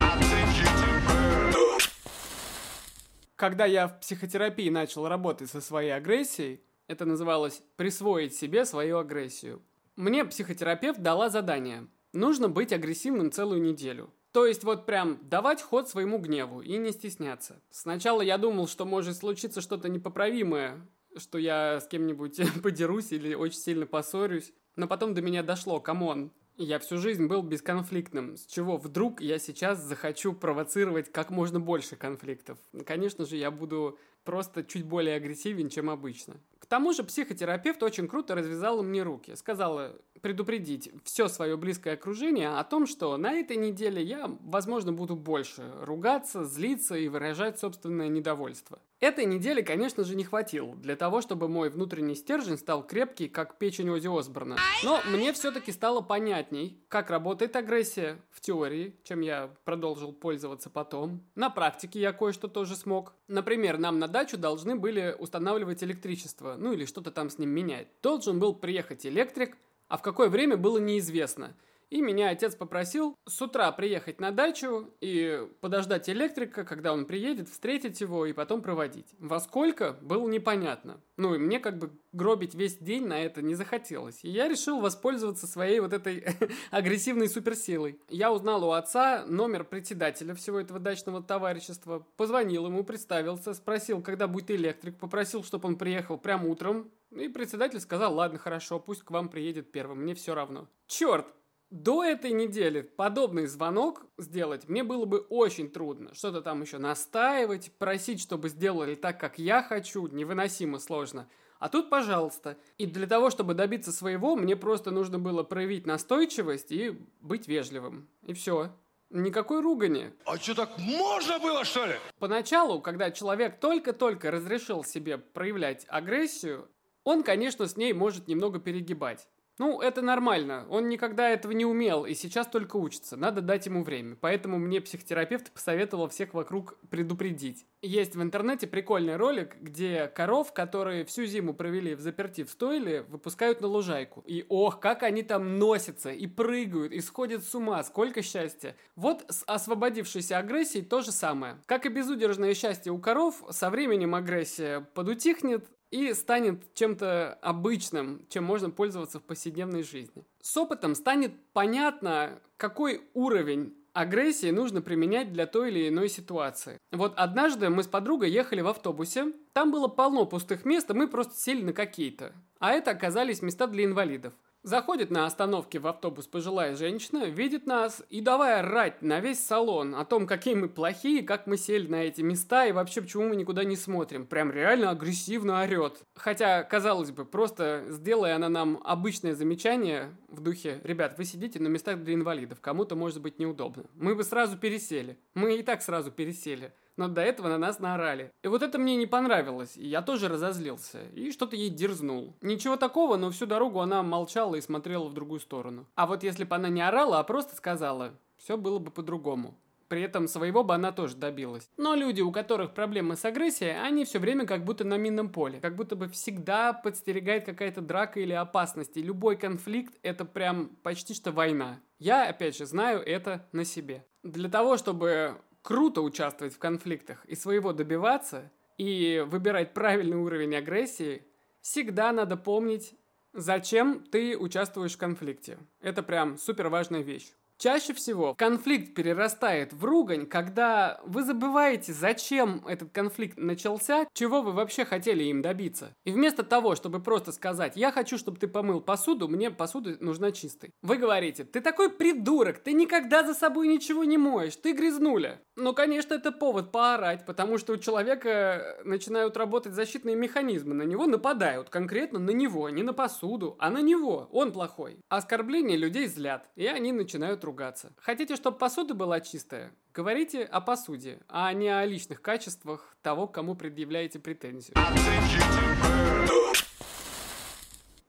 Когда 3.38 3.66
я 3.66 3.86
в 3.86 4.00
психотерапии 4.00 4.68
начал 4.68 5.06
работать 5.06 5.48
со 5.48 5.60
своей 5.60 5.90
агрессией, 5.90 6.60
это 6.88 7.04
называлось 7.04 7.62
«присвоить 7.76 8.34
себе 8.34 8.64
свою 8.64 8.98
агрессию». 8.98 9.62
Мне 9.94 10.24
психотерапевт 10.24 11.00
дала 11.00 11.30
задание– 11.30 11.86
нужно 12.12 12.48
быть 12.48 12.72
агрессивным 12.72 13.30
целую 13.30 13.62
неделю. 13.62 14.12
То 14.32 14.44
есть 14.44 14.64
вот 14.64 14.86
прям 14.86 15.20
давать 15.22 15.62
ход 15.62 15.88
своему 15.88 16.18
гневу 16.18 16.62
и 16.62 16.78
не 16.78 16.90
стесняться. 16.90 17.62
Сначала 17.70 18.22
я 18.22 18.38
думал, 18.38 18.66
что 18.66 18.84
может 18.84 19.16
случиться 19.16 19.60
что-то 19.60 19.88
непоправимое, 19.88 20.84
что 21.16 21.38
я 21.38 21.78
с 21.80 21.86
кем-нибудь 21.86 22.40
подерусь 22.64 23.12
или 23.12 23.34
очень 23.34 23.60
сильно 23.60 23.86
поссорюсь. 23.86 24.52
Но 24.74 24.88
потом 24.88 25.14
до 25.14 25.22
меня 25.22 25.44
дошло, 25.44 25.78
come 25.78 26.09
on, 26.09 26.32
я 26.64 26.78
всю 26.78 26.98
жизнь 26.98 27.26
был 27.26 27.42
бесконфликтным, 27.42 28.36
с 28.36 28.44
чего 28.44 28.76
вдруг 28.76 29.20
я 29.20 29.38
сейчас 29.38 29.80
захочу 29.80 30.32
провоцировать 30.32 31.10
как 31.10 31.30
можно 31.30 31.60
больше 31.60 31.96
конфликтов. 31.96 32.58
Конечно 32.84 33.24
же, 33.24 33.36
я 33.36 33.50
буду 33.50 33.98
просто 34.24 34.64
чуть 34.64 34.84
более 34.84 35.16
агрессивен, 35.16 35.68
чем 35.68 35.88
обычно. 35.88 36.34
К 36.58 36.66
тому 36.66 36.92
же 36.92 37.04
психотерапевт 37.04 37.82
очень 37.82 38.08
круто 38.08 38.34
развязала 38.34 38.82
мне 38.82 39.02
руки. 39.02 39.34
Сказала 39.36 39.96
предупредить 40.28 40.90
все 41.04 41.26
свое 41.26 41.56
близкое 41.56 41.94
окружение 41.94 42.50
о 42.50 42.62
том, 42.62 42.86
что 42.86 43.16
на 43.16 43.32
этой 43.32 43.56
неделе 43.56 44.02
я, 44.02 44.30
возможно, 44.42 44.92
буду 44.92 45.16
больше 45.16 45.72
ругаться, 45.80 46.44
злиться 46.44 46.96
и 46.96 47.08
выражать 47.08 47.58
собственное 47.58 48.08
недовольство. 48.08 48.78
Этой 49.00 49.24
недели, 49.24 49.62
конечно 49.62 50.04
же, 50.04 50.14
не 50.16 50.24
хватило 50.24 50.74
для 50.76 50.96
того, 50.96 51.22
чтобы 51.22 51.48
мой 51.48 51.70
внутренний 51.70 52.14
стержень 52.14 52.58
стал 52.58 52.86
крепкий, 52.86 53.28
как 53.28 53.56
печень 53.56 53.88
Ози 53.88 54.08
Осборна. 54.08 54.56
Но 54.84 55.00
мне 55.10 55.32
все-таки 55.32 55.72
стало 55.72 56.02
понятней, 56.02 56.84
как 56.88 57.08
работает 57.08 57.56
агрессия 57.56 58.20
в 58.30 58.42
теории, 58.42 58.96
чем 59.04 59.20
я 59.20 59.50
продолжил 59.64 60.12
пользоваться 60.12 60.68
потом. 60.68 61.22
На 61.36 61.48
практике 61.48 62.00
я 62.00 62.12
кое-что 62.12 62.48
тоже 62.48 62.76
смог. 62.76 63.14
Например, 63.28 63.78
нам 63.78 63.98
на 63.98 64.08
дачу 64.08 64.36
должны 64.36 64.76
были 64.76 65.16
устанавливать 65.18 65.82
электричество, 65.82 66.56
ну 66.58 66.74
или 66.74 66.84
что-то 66.84 67.12
там 67.12 67.30
с 67.30 67.38
ним 67.38 67.48
менять. 67.48 67.88
Должен 68.02 68.38
был 68.38 68.52
приехать 68.52 69.06
электрик, 69.06 69.56
а 69.88 69.96
в 69.96 70.02
какое 70.02 70.28
время 70.28 70.56
было 70.56 70.78
неизвестно– 70.78 71.56
и 71.90 72.02
меня 72.02 72.28
отец 72.28 72.54
попросил 72.54 73.16
с 73.26 73.40
утра 73.40 73.72
приехать 73.72 74.20
на 74.20 74.30
дачу 74.30 74.92
и 75.00 75.48
подождать 75.62 76.10
электрика, 76.10 76.64
когда 76.64 76.92
он 76.92 77.06
приедет, 77.06 77.48
встретить 77.48 78.00
его 78.02 78.26
и 78.26 78.34
потом 78.34 78.60
проводить. 78.60 79.06
Во 79.18 79.40
сколько, 79.40 79.94
было 80.02 80.28
непонятно. 80.28 81.00
Ну 81.16 81.34
и 81.34 81.38
мне 81.38 81.60
как 81.60 81.78
бы 81.78 81.90
гробить 82.12 82.54
весь 82.54 82.76
день 82.76 83.06
на 83.06 83.18
это 83.18 83.40
не 83.40 83.54
захотелось. 83.54 84.20
И 84.22 84.28
я 84.28 84.48
решил 84.48 84.80
воспользоваться 84.80 85.46
своей 85.46 85.80
вот 85.80 85.94
этой 85.94 86.26
агрессивной 86.70 87.28
суперсилой. 87.28 87.98
Я 88.10 88.32
узнал 88.32 88.64
у 88.64 88.72
отца 88.72 89.24
номер 89.26 89.64
председателя 89.64 90.34
всего 90.34 90.60
этого 90.60 90.78
дачного 90.78 91.22
товарищества, 91.22 92.06
позвонил 92.18 92.66
ему, 92.66 92.84
представился, 92.84 93.54
спросил, 93.54 94.02
когда 94.02 94.28
будет 94.28 94.50
электрик, 94.50 94.98
попросил, 94.98 95.42
чтобы 95.42 95.68
он 95.68 95.76
приехал 95.76 96.18
прямо 96.18 96.48
утром, 96.48 96.90
и 97.10 97.28
председатель 97.28 97.80
сказал, 97.80 98.14
ладно, 98.14 98.38
хорошо, 98.38 98.78
пусть 98.78 99.02
к 99.02 99.10
вам 99.10 99.28
приедет 99.28 99.72
первым, 99.72 100.02
мне 100.02 100.14
все 100.14 100.34
равно. 100.34 100.68
Черт, 100.86 101.34
до 101.70 102.02
этой 102.02 102.32
недели 102.32 102.80
подобный 102.80 103.46
звонок 103.46 104.06
сделать 104.16 104.68
мне 104.68 104.82
было 104.82 105.04
бы 105.04 105.18
очень 105.18 105.70
трудно. 105.70 106.14
Что-то 106.14 106.40
там 106.40 106.62
еще 106.62 106.78
настаивать, 106.78 107.72
просить, 107.78 108.22
чтобы 108.22 108.48
сделали 108.48 108.94
так, 108.94 109.20
как 109.20 109.38
я 109.38 109.62
хочу, 109.62 110.06
невыносимо 110.06 110.78
сложно. 110.78 111.28
А 111.58 111.68
тут, 111.68 111.90
пожалуйста. 111.90 112.56
И 112.78 112.86
для 112.86 113.06
того, 113.06 113.30
чтобы 113.30 113.54
добиться 113.54 113.92
своего, 113.92 114.36
мне 114.36 114.56
просто 114.56 114.90
нужно 114.90 115.18
было 115.18 115.42
проявить 115.42 115.86
настойчивость 115.86 116.70
и 116.70 116.98
быть 117.20 117.48
вежливым. 117.48 118.08
И 118.22 118.32
все. 118.32 118.70
Никакой 119.10 119.60
ругани. 119.60 120.12
А 120.24 120.36
что, 120.36 120.54
так 120.54 120.78
можно 120.78 121.38
было, 121.38 121.64
что 121.64 121.86
ли? 121.86 121.96
Поначалу, 122.18 122.80
когда 122.80 123.10
человек 123.10 123.58
только-только 123.58 124.30
разрешил 124.30 124.84
себе 124.84 125.18
проявлять 125.18 125.86
агрессию, 125.88 126.68
он, 127.08 127.22
конечно, 127.22 127.66
с 127.66 127.78
ней 127.78 127.94
может 127.94 128.28
немного 128.28 128.58
перегибать. 128.58 129.26
Ну, 129.58 129.80
это 129.80 130.02
нормально. 130.02 130.66
Он 130.68 130.90
никогда 130.90 131.30
этого 131.30 131.52
не 131.52 131.64
умел 131.64 132.04
и 132.04 132.14
сейчас 132.14 132.46
только 132.46 132.76
учится. 132.76 133.16
Надо 133.16 133.40
дать 133.40 133.64
ему 133.64 133.82
время. 133.82 134.16
Поэтому 134.20 134.58
мне 134.58 134.82
психотерапевт 134.82 135.50
посоветовал 135.50 136.08
всех 136.10 136.34
вокруг 136.34 136.78
предупредить. 136.90 137.66
Есть 137.80 138.14
в 138.14 138.22
интернете 138.22 138.66
прикольный 138.66 139.16
ролик, 139.16 139.56
где 139.58 140.06
коров, 140.06 140.52
которые 140.52 141.06
всю 141.06 141.24
зиму 141.24 141.54
провели 141.54 141.94
в 141.94 142.00
заперти 142.00 142.44
в 142.44 142.50
стойле, 142.50 143.02
выпускают 143.02 143.62
на 143.62 143.68
лужайку. 143.68 144.22
И 144.26 144.44
ох, 144.50 144.78
как 144.78 145.02
они 145.02 145.22
там 145.22 145.58
носятся 145.58 146.10
и 146.10 146.26
прыгают, 146.26 146.92
и 146.92 147.00
сходят 147.00 147.42
с 147.42 147.54
ума, 147.54 147.82
сколько 147.84 148.20
счастья. 148.20 148.76
Вот 148.96 149.24
с 149.28 149.44
освободившейся 149.46 150.38
агрессией 150.38 150.84
то 150.84 151.00
же 151.00 151.10
самое. 151.10 151.56
Как 151.64 151.86
и 151.86 151.88
безудержное 151.88 152.54
счастье 152.54 152.92
у 152.92 152.98
коров, 152.98 153.42
со 153.50 153.70
временем 153.70 154.14
агрессия 154.14 154.86
подутихнет, 154.94 155.68
и 155.90 156.12
станет 156.14 156.74
чем-то 156.74 157.38
обычным, 157.40 158.26
чем 158.28 158.44
можно 158.44 158.70
пользоваться 158.70 159.20
в 159.20 159.22
повседневной 159.22 159.82
жизни. 159.82 160.24
С 160.42 160.56
опытом 160.56 160.94
станет 160.94 161.32
понятно, 161.52 162.40
какой 162.56 163.02
уровень 163.14 163.74
агрессии 163.92 164.50
нужно 164.50 164.80
применять 164.80 165.32
для 165.32 165.46
той 165.46 165.70
или 165.70 165.88
иной 165.88 166.08
ситуации. 166.08 166.78
Вот 166.92 167.14
однажды 167.16 167.68
мы 167.68 167.82
с 167.82 167.88
подругой 167.88 168.30
ехали 168.30 168.60
в 168.60 168.68
автобусе, 168.68 169.32
там 169.52 169.72
было 169.72 169.88
полно 169.88 170.24
пустых 170.24 170.64
мест, 170.64 170.90
и 170.90 170.94
мы 170.94 171.08
просто 171.08 171.34
сели 171.34 171.62
на 171.62 171.72
какие-то. 171.72 172.32
А 172.60 172.72
это 172.72 172.92
оказались 172.92 173.42
места 173.42 173.66
для 173.66 173.84
инвалидов. 173.84 174.34
Заходит 174.64 175.12
на 175.12 175.24
остановке 175.24 175.78
в 175.78 175.86
автобус 175.86 176.26
пожилая 176.26 176.74
женщина, 176.74 177.26
видит 177.26 177.66
нас 177.66 178.02
и 178.10 178.20
давай 178.20 178.58
орать 178.58 179.02
на 179.02 179.20
весь 179.20 179.38
салон 179.38 179.94
о 179.94 180.04
том, 180.04 180.26
какие 180.26 180.54
мы 180.54 180.68
плохие, 180.68 181.22
как 181.22 181.46
мы 181.46 181.56
сели 181.56 181.86
на 181.86 182.02
эти 182.02 182.22
места 182.22 182.66
и 182.66 182.72
вообще 182.72 183.00
почему 183.00 183.28
мы 183.28 183.36
никуда 183.36 183.62
не 183.62 183.76
смотрим. 183.76 184.26
Прям 184.26 184.50
реально 184.50 184.90
агрессивно 184.90 185.62
орет. 185.62 186.02
Хотя, 186.16 186.64
казалось 186.64 187.12
бы, 187.12 187.24
просто 187.24 187.84
сделая 187.88 188.34
она 188.34 188.48
нам 188.48 188.80
обычное 188.84 189.34
замечание 189.34 190.16
в 190.28 190.40
духе 190.40 190.80
«Ребят, 190.82 191.14
вы 191.18 191.24
сидите 191.24 191.60
на 191.60 191.68
местах 191.68 192.02
для 192.02 192.14
инвалидов, 192.14 192.58
кому-то 192.60 192.96
может 192.96 193.22
быть 193.22 193.38
неудобно». 193.38 193.84
Мы 193.94 194.16
бы 194.16 194.24
сразу 194.24 194.58
пересели. 194.58 195.18
Мы 195.34 195.56
и 195.58 195.62
так 195.62 195.82
сразу 195.82 196.10
пересели 196.10 196.72
но 196.98 197.08
до 197.08 197.22
этого 197.22 197.48
на 197.48 197.56
нас 197.56 197.78
наорали. 197.78 198.30
И 198.42 198.48
вот 198.48 198.62
это 198.62 198.76
мне 198.76 198.96
не 198.96 199.06
понравилось, 199.06 199.76
и 199.76 199.86
я 199.86 200.02
тоже 200.02 200.28
разозлился, 200.28 201.00
и 201.14 201.30
что-то 201.30 201.56
ей 201.56 201.70
дерзнул. 201.70 202.36
Ничего 202.42 202.76
такого, 202.76 203.16
но 203.16 203.30
всю 203.30 203.46
дорогу 203.46 203.80
она 203.80 204.02
молчала 204.02 204.56
и 204.56 204.60
смотрела 204.60 205.08
в 205.08 205.14
другую 205.14 205.40
сторону. 205.40 205.86
А 205.94 206.06
вот 206.06 206.22
если 206.22 206.44
бы 206.44 206.56
она 206.56 206.68
не 206.68 206.82
орала, 206.82 207.20
а 207.20 207.24
просто 207.24 207.56
сказала, 207.56 208.18
все 208.36 208.56
было 208.56 208.78
бы 208.78 208.90
по-другому. 208.90 209.56
При 209.88 210.02
этом 210.02 210.28
своего 210.28 210.64
бы 210.64 210.74
она 210.74 210.92
тоже 210.92 211.16
добилась. 211.16 211.70
Но 211.78 211.94
люди, 211.94 212.20
у 212.20 212.30
которых 212.30 212.74
проблемы 212.74 213.16
с 213.16 213.24
агрессией, 213.24 213.80
они 213.80 214.04
все 214.04 214.18
время 214.18 214.44
как 214.44 214.64
будто 214.64 214.84
на 214.84 214.98
минном 214.98 215.30
поле. 215.30 215.60
Как 215.60 215.76
будто 215.76 215.96
бы 215.96 216.08
всегда 216.08 216.74
подстерегает 216.74 217.46
какая-то 217.46 217.80
драка 217.80 218.20
или 218.20 218.34
опасность. 218.34 218.98
И 218.98 219.02
любой 219.02 219.36
конфликт– 219.36 219.94
это 220.02 220.26
прям 220.26 220.76
почти 220.82 221.14
что 221.14 221.32
война. 221.32 221.80
Я, 221.98 222.28
опять 222.28 222.56
же, 222.56 222.66
знаю 222.66 223.00
это 223.00 223.48
на 223.52 223.64
себе. 223.64 224.04
Для 224.22 224.50
того, 224.50 224.76
чтобы 224.76 225.40
круто 225.68 226.00
участвовать 226.00 226.54
в 226.54 226.58
конфликтах 226.58 227.22
и 227.26 227.34
своего 227.34 227.74
добиваться, 227.74 228.50
и 228.78 229.22
выбирать 229.28 229.74
правильный 229.74 230.16
уровень 230.16 230.56
агрессии, 230.56 231.22
всегда 231.60 232.10
надо 232.10 232.38
помнить, 232.38 232.94
зачем 233.34 234.02
ты 234.10 234.38
участвуешь 234.38 234.94
в 234.94 234.96
конфликте. 234.96 235.58
Это 235.82 236.02
прям 236.02 236.38
супер 236.38 236.68
важная 236.68 237.02
вещь. 237.02 237.30
Чаще 237.58 237.92
всего 237.92 238.36
конфликт 238.36 238.94
перерастает 238.94 239.72
в 239.72 239.84
ругань, 239.84 240.26
когда 240.26 241.00
вы 241.04 241.24
забываете, 241.24 241.92
зачем 241.92 242.64
этот 242.68 242.92
конфликт 242.92 243.36
начался, 243.36 244.06
чего 244.12 244.42
вы 244.42 244.52
вообще 244.52 244.84
хотели 244.84 245.24
им 245.24 245.42
добиться. 245.42 245.92
И 246.04 246.12
вместо 246.12 246.44
того, 246.44 246.76
чтобы 246.76 247.00
просто 247.02 247.32
сказать 247.32 247.72
«я 247.74 247.90
хочу, 247.90 248.16
чтобы 248.16 248.38
ты 248.38 248.46
помыл 248.46 248.80
посуду, 248.80 249.26
мне 249.26 249.50
посуда 249.50 249.96
нужна 249.98 250.30
чистой», 250.30 250.70
вы 250.82 250.98
говорите 250.98 251.42
«ты 251.42 251.60
такой 251.60 251.90
придурок, 251.90 252.60
ты 252.60 252.74
никогда 252.74 253.24
за 253.24 253.34
собой 253.34 253.66
ничего 253.66 254.04
не 254.04 254.18
моешь, 254.18 254.54
ты 254.54 254.72
грязнуля». 254.72 255.40
Ну, 255.56 255.74
конечно, 255.74 256.14
это 256.14 256.30
повод 256.30 256.70
поорать, 256.70 257.26
потому 257.26 257.58
что 257.58 257.72
у 257.72 257.76
человека 257.78 258.78
начинают 258.84 259.36
работать 259.36 259.72
защитные 259.72 260.14
механизмы, 260.14 260.74
на 260.74 260.84
него 260.84 261.06
нападают, 261.06 261.70
конкретно 261.70 262.20
на 262.20 262.30
него, 262.30 262.68
не 262.68 262.84
на 262.84 262.92
посуду, 262.92 263.56
а 263.58 263.68
на 263.68 263.82
него, 263.82 264.28
он 264.30 264.52
плохой. 264.52 265.00
Оскорбления 265.08 265.76
людей 265.76 266.06
злят, 266.06 266.48
и 266.54 266.66
они 266.66 266.92
начинают 266.92 267.42
ругаться. 267.48 267.92
Хотите, 267.96 268.36
чтобы 268.36 268.58
посуда 268.58 268.94
была 268.94 269.20
чистая? 269.20 269.72
Говорите 269.94 270.44
о 270.44 270.60
посуде, 270.60 271.18
а 271.28 271.52
не 271.52 271.68
о 271.68 271.84
личных 271.84 272.22
качествах 272.22 272.96
того, 273.02 273.26
кому 273.26 273.56
предъявляете 273.56 274.18
претензию. 274.18 274.76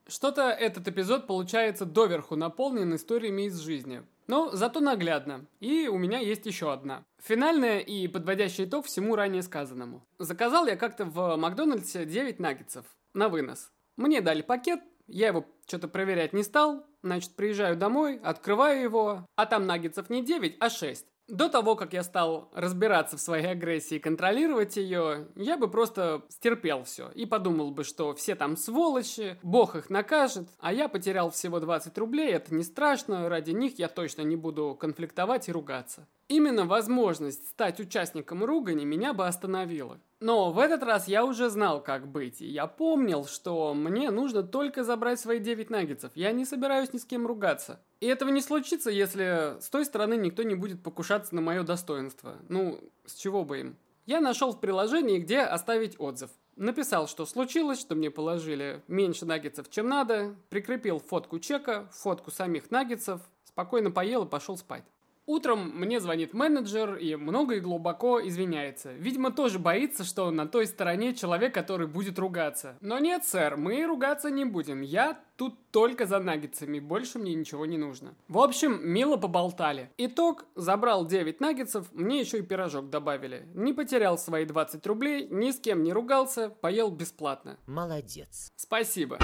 Что-то 0.08 0.50
этот 0.50 0.88
эпизод 0.88 1.27
получается 1.27 1.86
доверху 1.86 2.36
наполнен 2.36 2.96
историями 2.96 3.43
из 3.43 3.60
жизни. 3.60 4.03
Но 4.27 4.51
зато 4.51 4.79
наглядно. 4.79 5.46
И 5.60 5.88
у 5.88 5.98
меня 5.98 6.19
есть 6.19 6.46
еще 6.46 6.74
одна. 6.74 7.03
Финальная 7.17 7.79
и 7.79 8.08
подводящий 8.08 8.65
итог 8.65 8.86
всему 8.86 9.15
ранее 9.15 9.41
сказанному. 9.41 10.05
Заказал 10.19 10.67
я 10.67 10.75
как-то 10.75 11.05
в 11.05 11.36
Макдональдсе 11.36 12.05
9 12.05 12.39
наггетсов 12.39 12.86
на 13.13 13.29
вынос. 13.29 13.72
Мне 13.98 14.22
дали 14.22 14.41
пакет, 14.41 14.81
я 15.08 15.27
его 15.27 15.46
что-то 15.65 15.88
проверять 15.88 16.34
не 16.34 16.43
стал, 16.43 16.86
значит, 17.03 17.36
приезжаю 17.36 17.75
домой, 17.75 18.20
открываю 18.24 18.82
его, 18.82 19.25
а 19.36 19.46
там 19.46 19.65
наггетсов 19.65 20.10
не 20.10 20.24
9, 20.24 20.58
а 20.60 20.70
6. 20.70 21.06
До 21.29 21.48
того, 21.48 21.75
как 21.75 21.94
я 21.94 22.01
стал 22.01 22.50
разбираться 22.56 23.15
в 23.15 23.22
своей 23.22 23.46
агрессии 23.46 23.98
и 23.98 24.00
контролировать 24.00 24.77
ее, 24.77 25.27
я 25.36 25.58
бы 25.58 25.70
просто 25.70 26.24
стерпел 26.29 26.84
все 26.86 27.12
и 27.13 27.27
подумал 27.27 27.70
бы, 27.70 27.84
что 27.84 28.15
все 28.15 28.34
там 28.34 28.58
сволочи, 28.58 29.38
бог 29.44 29.75
их 29.75 29.91
накажет, 29.91 30.50
а 30.58 30.74
я 30.74 30.89
потерял 30.89 31.29
всего 31.29 31.60
20 31.60 31.96
рублей, 32.00 32.32
это 32.32 32.56
не 32.56 32.63
страшно, 32.63 33.29
ради 33.29 33.51
них 33.51 33.77
я 33.77 33.89
точно 33.89 34.24
не 34.24 34.38
буду 34.38 34.75
конфликтовать 34.79 35.50
и 35.50 35.51
ругаться. 35.51 36.08
Именно 36.29 36.65
возможность 36.65 37.50
стать 37.50 37.79
участником 37.79 38.45
ругани 38.45 38.86
меня 38.86 39.13
бы 39.13 39.25
остановила. 39.25 40.00
Но 40.19 40.51
в 40.51 40.59
этот 40.59 40.83
раз 40.83 41.07
я 41.07 41.25
уже 41.25 41.50
знал, 41.50 41.81
как 41.81 42.07
быть, 42.07 42.39
и 42.39 42.45
я 42.45 42.67
помнил, 42.67 43.25
что 43.25 43.74
мне 43.74 44.12
нужно 44.12 44.43
только 44.43 44.83
забрать 44.83 45.19
свои 45.19 45.39
9 45.39 45.71
наггетсов. 45.71 46.12
Я 46.13 46.31
не 46.31 46.45
собираюсь 46.45 46.93
ни 46.93 47.00
с 47.00 47.05
кем 47.05 47.25
ругаться. 47.25 47.81
И 48.00 48.05
этого 48.05 48.29
не 48.29 48.41
случится, 48.41 48.91
если 48.91 49.59
с 49.59 49.69
той 49.71 49.86
стороны 49.86 50.17
никто 50.17 50.43
не 50.43 50.53
будет 50.53 50.83
покушаться 50.83 51.33
на 51.33 51.41
мое 51.41 51.63
достоинство. 51.63 52.36
Ну, 52.48 52.79
с 53.05 53.15
чего 53.15 53.43
бы 53.43 53.59
им? 53.62 53.77
Я 54.05 54.21
нашел 54.21 54.51
в 54.51 54.59
приложении, 54.59 55.17
где 55.17 55.39
оставить 55.39 56.00
отзыв. 56.00 56.29
Написал, 56.55 57.07
что 57.07 57.25
случилось, 57.25 57.79
что 57.79 57.95
мне 57.95 58.12
положили 58.12 58.83
меньше 58.88 59.25
наггетсов, 59.25 59.69
чем 59.71 59.88
надо, 59.88 60.36
прикрепил 60.50 61.00
фотку 61.00 61.39
чека, 61.39 61.89
фотку 61.91 62.29
самих 62.29 62.69
наггетсов, 62.69 63.21
спокойно 63.45 63.89
поел 63.89 64.25
и 64.25 64.29
пошел 64.29 64.57
спать. 64.57 64.83
Утром 65.29 65.71
мне 65.75 66.00
звонит 66.00 66.33
менеджер 66.33 66.95
и 66.95 67.15
много 67.15 67.57
и 67.57 67.59
глубоко 67.59 68.19
извиняется. 68.19 68.93
Видимо, 68.93 69.29
тоже 69.29 69.59
боится, 69.59 70.03
что 70.03 70.31
на 70.31 70.48
той 70.48 70.65
стороне 70.65 71.13
человек, 71.13 71.53
который 71.53 71.86
будет 71.86 72.17
ругаться. 72.17 72.79
Но 72.81 72.98
нет, 72.98 73.25
сэр, 73.25 73.55
мы 73.55 73.86
ругаться 73.86 74.31
не 74.31 74.43
будем. 74.43 74.81
Я 74.81 75.19
тут 75.36 75.53
только 75.69 76.07
за 76.07 76.17
наггетсами, 76.17 76.79
больше 76.79 77.19
мне 77.19 77.36
ничего 77.36 77.67
не 77.67 77.77
нужно. 77.77 78.15
В 78.27 78.39
общем, 78.39 78.79
мило 78.81 79.17
поболтали. 79.17 79.91
Итог, 79.98 80.45
забрал 80.55 81.05
9 81.05 81.39
наггетсов, 81.39 81.93
мне 81.93 82.21
еще 82.21 82.39
и 82.39 82.41
пирожок 82.41 82.89
добавили. 82.89 83.48
Не 83.53 83.74
потерял 83.74 84.17
свои 84.17 84.45
20 84.45 84.83
рублей, 84.88 85.27
ни 85.29 85.51
с 85.51 85.59
кем 85.59 85.83
не 85.83 85.93
ругался, 85.93 86.50
поел 86.50 86.89
бесплатно. 86.89 87.59
Молодец. 87.67 88.51
Спасибо. 88.55 89.19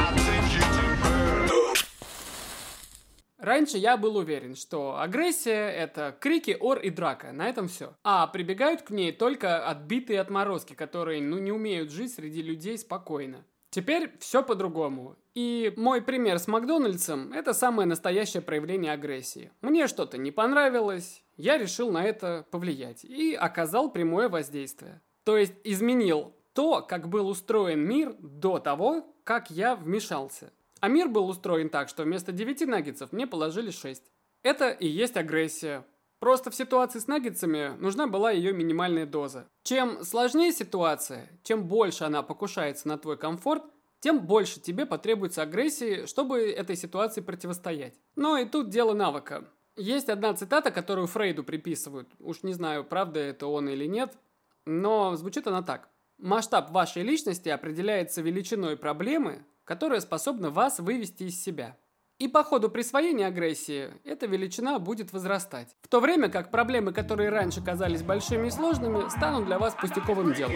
Раньше 3.37 3.77
я 3.77 3.97
был 3.97 4.15
уверен, 4.15 4.55
что 4.55 4.99
агрессия– 4.99 5.69
это 5.69 6.15
крики, 6.19 6.55
ор 6.59 6.79
и 6.79 6.89
драка, 6.89 7.33
на 7.33 7.49
этом 7.49 7.67
все. 7.67 7.95
А 8.03 8.27
прибегают 8.27 8.81
к 8.81 8.91
ней 8.91 9.11
только 9.11 9.67
отбитые 9.67 10.21
отморозки, 10.21 10.73
которые 10.73 11.21
ну 11.21 11.37
не 11.37 11.51
умеют 11.51 11.91
жить 11.91 12.13
среди 12.13 12.41
людей 12.41 12.77
спокойно. 12.77 13.43
Теперь 13.71 14.13
все 14.19 14.41
по-другому. 14.41 15.17
И 15.33 15.73
мой 15.75 16.01
пример 16.01 16.39
с 16.39 16.47
Макдональдсом– 16.47 17.33
это 17.33 17.53
самое 17.53 17.85
настоящее 17.85 18.41
проявление 18.41 18.93
агрессии. 18.93 19.51
Мне 19.61 19.87
что-то 19.87 20.17
не 20.17 20.31
понравилось, 20.31 21.21
я 21.35 21.57
решил 21.57 21.91
на 21.91 22.05
это 22.05 22.45
повлиять 22.51 23.03
и 23.03 23.33
оказал 23.33 23.91
прямое 23.91 24.29
воздействие. 24.29 25.01
То 25.25 25.35
есть 25.35 25.55
изменил 25.65 26.33
то, 26.53 26.81
как 26.81 27.09
был 27.09 27.27
устроен 27.27 27.81
мир 27.81 28.15
до 28.19 28.59
того, 28.59 29.13
как 29.25 29.51
я 29.51 29.75
вмешался. 29.75 30.53
А 30.79 30.87
мир 30.87 31.07
был 31.07 31.27
устроен 31.29 31.69
так, 31.69 31.89
что 31.89 32.03
вместо 32.03 32.31
9 32.31 32.67
наггетсов 32.67 33.11
мне 33.11 33.27
положили 33.27 33.71
6. 33.71 34.03
Это 34.43 34.69
и 34.69 34.87
есть 34.87 35.17
агрессия. 35.17 35.85
Просто 36.19 36.49
в 36.49 36.55
ситуации 36.55 36.99
с 36.99 37.07
наггетсами 37.07 37.75
нужна 37.79 38.07
была 38.07 38.31
ее 38.31 38.53
минимальная 38.53 39.05
доза. 39.05 39.47
Чем 39.63 40.03
сложнее 40.03 40.51
ситуация, 40.51 41.29
чем 41.43 41.67
больше 41.67 42.03
она 42.03 42.23
покушается 42.23 42.87
на 42.87 42.97
твой 42.97 43.17
комфорт, 43.17 43.63
тем 43.99 44.25
больше 44.25 44.59
тебе 44.59 44.85
потребуется 44.85 45.41
агрессии, 45.41 46.05
чтобы 46.05 46.49
этой 46.51 46.75
ситуации 46.75 47.21
противостоять. 47.21 47.99
Но 48.15 48.37
и 48.37 48.45
тут 48.45 48.69
дело 48.69 48.93
навыка. 48.93 49.45
Есть 49.75 50.09
одна 50.09 50.33
цитата, 50.33 50.71
которую 50.71 51.07
Фрейду 51.07 51.43
приписывают. 51.43 52.09
Уж 52.19 52.43
не 52.43 52.53
знаю, 52.53 52.85
правда 52.85 53.19
это 53.19 53.47
он 53.47 53.67
или 53.67 53.85
нет, 53.85 54.17
но 54.65 55.15
звучит 55.15 55.47
она 55.47 55.63
так. 55.63 55.89
Масштаб 56.17 56.71
вашей 56.71 57.03
личности 57.03 57.49
определяется 57.49 58.21
величиной 58.21 58.77
проблемы, 58.77 59.45
которая 59.65 59.99
способна 59.99 60.49
вас 60.49 60.79
вывести 60.79 61.23
из 61.23 61.43
себя. 61.43 61.75
И 62.17 62.29
по 62.29 62.45
ходу 62.45 62.69
присвоения 62.69 63.27
агрессии 63.27 63.89
эта 64.05 64.25
величина 64.25 64.79
будет 64.79 65.11
возрастать. 65.11 65.75
В 65.81 65.89
то 65.89 65.99
время 65.99 66.29
как 66.29 66.49
проблемы, 66.49 66.93
которые 66.93 67.29
раньше 67.29 67.61
казались 67.61 68.03
большими 68.03 68.47
и 68.47 68.51
сложными, 68.51 69.09
станут 69.09 69.45
для 69.45 69.59
вас 69.59 69.73
пустяковым 69.73 70.33
делом. 70.33 70.53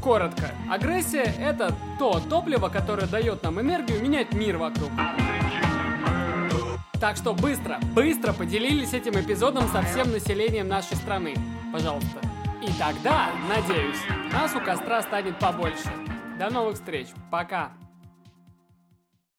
Коротко. 0.00 0.50
Агрессия– 0.70 1.34
это 1.40 1.74
то 1.98 2.20
топливо, 2.20 2.68
которое 2.68 3.08
дает 3.08 3.42
нам 3.42 3.60
энергию 3.60 4.00
менять 4.00 4.32
мир 4.32 4.56
вокруг. 4.56 4.90
Так 7.00 7.16
что 7.16 7.34
быстро, 7.34 7.80
быстро 7.94 8.32
поделились 8.32 8.92
этим 8.92 9.20
эпизодом 9.20 9.66
со 9.68 9.82
всем 9.82 10.12
населением 10.12 10.68
нашей 10.68 10.96
страны. 10.96 11.34
Пожалуйста. 11.72 12.20
И 12.62 12.70
тогда, 12.78 13.30
надеюсь, 13.48 13.98
нас 14.32 14.54
у 14.54 14.60
костра 14.60 15.02
станет 15.02 15.38
побольше. 15.38 15.90
До 16.38 16.50
новых 16.50 16.74
встреч. 16.74 17.08
Пока. 17.30 17.72